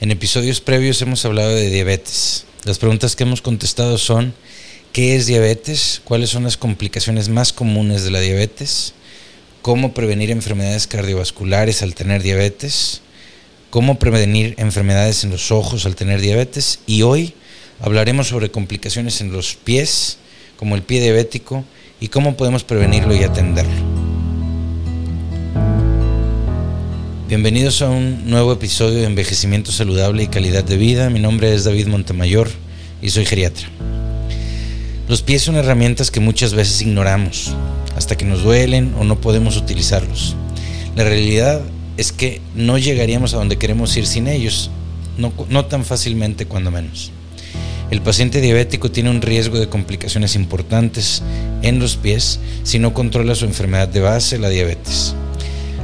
[0.00, 2.46] En episodios previos hemos hablado de diabetes.
[2.64, 4.34] Las preguntas que hemos contestado son,
[4.92, 6.02] ¿qué es diabetes?
[6.04, 8.94] ¿Cuáles son las complicaciones más comunes de la diabetes?
[9.62, 13.02] ¿Cómo prevenir enfermedades cardiovasculares al tener diabetes?
[13.70, 16.80] ¿Cómo prevenir enfermedades en los ojos al tener diabetes?
[16.86, 17.34] Y hoy
[17.80, 20.18] hablaremos sobre complicaciones en los pies,
[20.56, 21.64] como el pie diabético,
[22.00, 23.83] y cómo podemos prevenirlo y atenderlo.
[27.26, 31.08] Bienvenidos a un nuevo episodio de Envejecimiento Saludable y Calidad de Vida.
[31.08, 32.50] Mi nombre es David Montemayor
[33.00, 33.66] y soy geriatra.
[35.08, 37.54] Los pies son herramientas que muchas veces ignoramos,
[37.96, 40.36] hasta que nos duelen o no podemos utilizarlos.
[40.96, 41.62] La realidad
[41.96, 44.70] es que no llegaríamos a donde queremos ir sin ellos,
[45.16, 47.10] no, no tan fácilmente cuando menos.
[47.90, 51.22] El paciente diabético tiene un riesgo de complicaciones importantes
[51.62, 55.14] en los pies si no controla su enfermedad de base, la diabetes.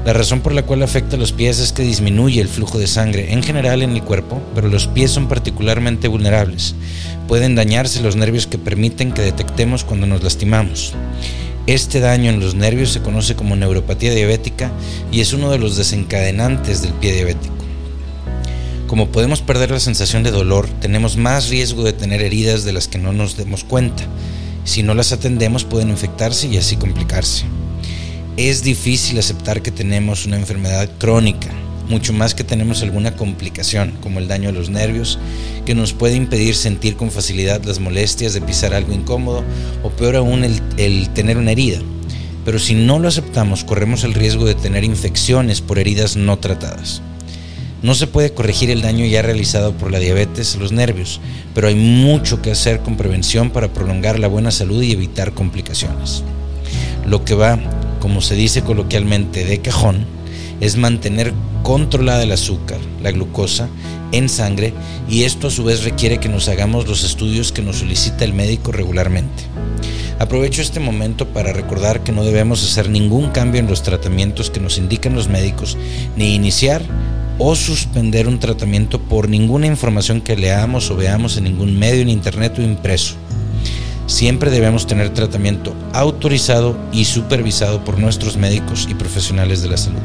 [0.05, 2.87] La razón por la cual afecta a los pies es que disminuye el flujo de
[2.87, 6.75] sangre en general en el cuerpo, pero los pies son particularmente vulnerables.
[7.29, 10.95] Pueden dañarse los nervios que permiten que detectemos cuando nos lastimamos.
[11.67, 14.73] Este daño en los nervios se conoce como neuropatía diabética
[15.13, 17.55] y es uno de los desencadenantes del pie diabético.
[18.87, 22.89] Como podemos perder la sensación de dolor, tenemos más riesgo de tener heridas de las
[22.89, 24.03] que no nos demos cuenta.
[24.65, 27.45] Si no las atendemos pueden infectarse y así complicarse.
[28.37, 31.49] Es difícil aceptar que tenemos una enfermedad crónica,
[31.89, 35.19] mucho más que tenemos alguna complicación, como el daño a los nervios,
[35.67, 39.43] que nos puede impedir sentir con facilidad las molestias de pisar algo incómodo
[39.83, 41.81] o peor aún el, tener una herida.
[42.45, 47.03] Pero si no lo aceptamos, corremos el riesgo de tener infecciones por heridas no tratadas.
[47.83, 51.21] No se puede corregir el daño ya realizado por la diabetes a los nervios,
[51.55, 56.23] pero hay mucho que hacer con prevención para prolongar la buena salud y evitar complicaciones.
[57.07, 57.59] Lo que va,
[58.01, 60.05] como se dice coloquialmente, de cajón,
[60.61, 63.69] es mantener controlada el azúcar, la glucosa,
[64.13, 64.73] en sangre
[65.09, 68.33] y esto a su vez requiere que nos hagamos los estudios que nos solicita el
[68.33, 69.45] médico regularmente.
[70.19, 74.61] Aprovecho este momento para recordar que no debemos hacer ningún cambio en los tratamientos que
[74.61, 75.79] nos indican los médicos,
[76.17, 76.83] ni iniciar
[77.39, 82.11] o suspender un tratamiento por ninguna información que leamos o veamos en ningún medio en
[82.11, 83.15] internet o impreso.
[84.11, 90.01] Siempre debemos tener tratamiento autorizado y supervisado por nuestros médicos y profesionales de la salud.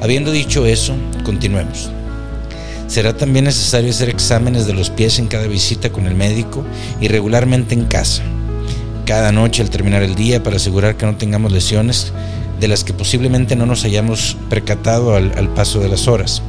[0.00, 1.90] Habiendo dicho eso, continuemos.
[2.86, 6.64] Será también necesario hacer exámenes de los pies en cada visita con el médico
[7.00, 8.22] y regularmente en casa.
[9.04, 12.12] Cada noche al terminar el día para asegurar que no tengamos lesiones
[12.60, 16.40] de las que posiblemente no nos hayamos percatado al, paso de las horas.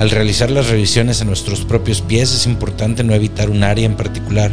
[0.00, 3.94] Al realizar las revisiones a nuestros propios pies es importante no evitar un área en
[3.94, 4.50] particular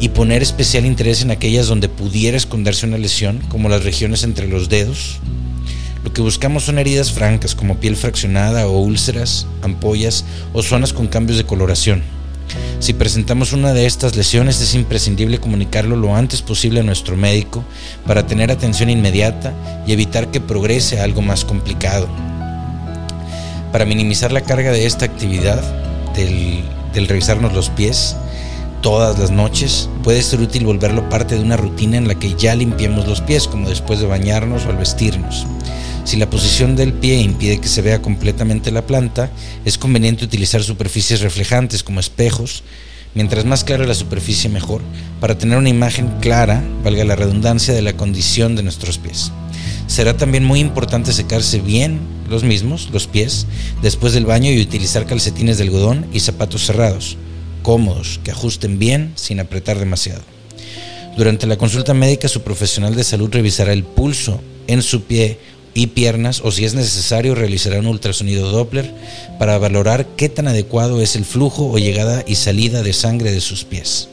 [0.00, 4.48] y poner especial interés en aquellas donde pudiera esconderse una lesión, como las regiones entre
[4.48, 5.20] los dedos.
[6.02, 10.24] Lo que buscamos son heridas francas como piel fraccionada o úlceras, ampollas
[10.54, 12.02] o zonas con cambios de coloración.
[12.78, 17.62] Si presentamos una de estas lesiones es imprescindible comunicarlo lo antes posible a nuestro médico
[18.06, 19.52] para tener atención inmediata
[19.86, 22.08] y evitar que progrese algo más complicado.
[23.70, 25.62] Para minimizar la carga de esta actividad,
[26.14, 28.16] del, revisarnos los pies,
[28.80, 32.54] todas las noches, puede ser útil volverlo parte de una rutina en la que ya
[32.54, 35.46] limpiemos los pies, como después de bañarnos o al vestirnos.
[36.04, 39.30] Si la posición del pie impide que se vea completamente la planta,
[39.64, 42.62] es conveniente utilizar superficies reflejantes como espejos.
[43.14, 44.82] Mientras más clara la superficie mejor,
[45.20, 49.32] para tener una imagen clara, valga la redundancia, de la condición de nuestros pies.
[49.88, 53.46] Será también muy importante secarse bien los mismos, los pies,
[53.82, 57.16] después del baño y utilizar calcetines de algodón y zapatos cerrados,
[57.62, 60.22] cómodos, que ajusten bien sin apretar demasiado.
[61.16, 65.38] Durante la consulta médica, su profesional de salud revisará el pulso en su pie
[65.74, 68.92] y piernas o si es necesario realizará un ultrasonido Doppler
[69.38, 73.40] para valorar qué tan adecuado es el flujo o llegada y salida de sangre de
[73.40, 74.08] sus pies.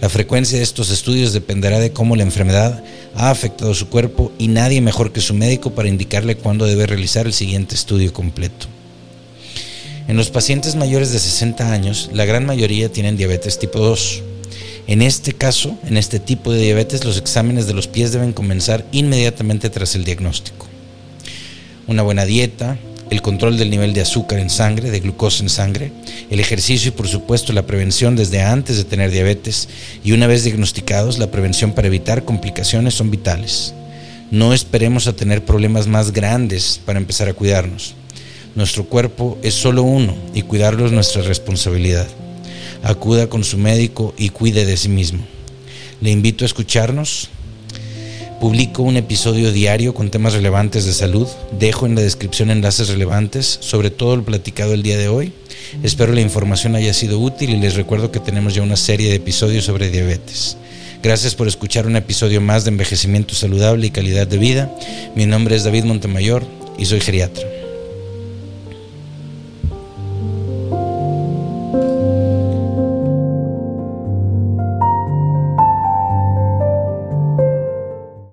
[0.00, 2.84] La frecuencia de estos estudios dependerá de cómo la enfermedad
[3.14, 7.26] ha afectado su cuerpo y nadie mejor que su médico para indicarle cuándo debe realizar
[7.26, 8.68] el siguiente estudio completo.
[10.08, 14.22] En los pacientes mayores de 60 años, la gran mayoría tienen diabetes tipo 2.
[14.88, 18.84] En este caso, en este tipo de diabetes, los exámenes de los pies deben comenzar
[18.90, 20.68] inmediatamente tras el diagnóstico
[21.88, 22.78] una buena dieta,
[23.10, 25.90] el control del nivel de azúcar en sangre, de glucosa en sangre,
[26.30, 29.68] el ejercicio y por supuesto la prevención desde antes de tener diabetes
[30.04, 33.72] y una vez diagnosticados la prevención para evitar complicaciones son vitales.
[34.30, 37.94] No esperemos a tener problemas más grandes para empezar a cuidarnos.
[38.58, 42.08] Nuestro cuerpo es solo uno y cuidarlo es nuestra responsabilidad.
[42.82, 45.24] Acuda con su médico y cuide de sí mismo.
[46.00, 47.30] Le invito a escucharnos
[48.40, 51.28] Publico un episodio diario con temas relevantes de salud.
[51.56, 55.32] Dejo en la descripción enlaces relevantes sobre todo lo platicado el día de hoy.
[55.84, 59.14] Espero la información haya sido útil y les recuerdo que tenemos ya una serie de
[59.14, 60.56] episodios sobre diabetes.
[61.00, 64.74] Gracias por escuchar un episodio más de envejecimiento saludable y calidad de vida.
[65.14, 66.44] Mi nombre es David Montemayor
[66.76, 67.57] y soy geriatra.